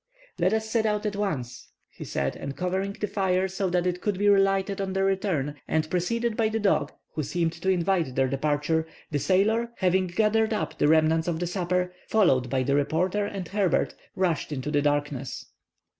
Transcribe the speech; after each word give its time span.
"Let 0.39 0.51
us 0.51 0.67
set 0.67 0.87
out 0.87 1.05
at 1.05 1.15
once," 1.15 1.73
he 1.91 2.03
said; 2.05 2.35
and 2.35 2.57
covering 2.57 2.93
the 2.93 3.05
fire 3.05 3.47
so 3.47 3.69
that 3.69 3.85
it 3.85 4.01
could 4.01 4.17
be 4.17 4.29
relighted 4.29 4.81
on 4.81 4.93
their 4.93 5.05
return, 5.05 5.57
and 5.67 5.87
preceded 5.91 6.35
by 6.35 6.49
the 6.49 6.59
dog, 6.59 6.91
who 7.13 7.21
seemed 7.21 7.53
to 7.53 7.69
invite 7.69 8.15
their 8.15 8.27
departure, 8.27 8.87
the 9.11 9.19
sailor, 9.19 9.69
having 9.77 10.07
gathered 10.07 10.53
up 10.53 10.79
the 10.79 10.87
remnants 10.87 11.27
of 11.27 11.39
the 11.39 11.45
supper, 11.45 11.93
followed 12.07 12.49
by 12.49 12.63
the 12.63 12.73
reporter 12.73 13.27
and 13.27 13.49
Herbert, 13.49 13.93
rushed 14.15 14.51
into 14.51 14.71
the 14.71 14.81
darkness. 14.81 15.45